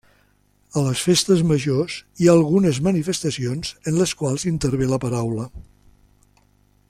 [0.79, 5.49] A les festes majors hi ha algunes manifestacions en les quals intervé la paraula.